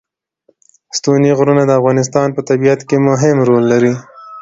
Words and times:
ستوني 0.97 1.31
غرونه 1.37 1.63
د 1.65 1.71
افغانستان 1.79 2.27
په 2.35 2.41
طبیعت 2.49 2.79
کې 2.87 2.97
مهم 3.07 3.37
رول 3.47 3.63
لري. 3.73 3.93